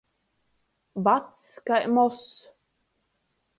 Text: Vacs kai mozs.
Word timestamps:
Vacs 1.07 1.43
kai 1.67 1.85
mozs. 1.95 2.25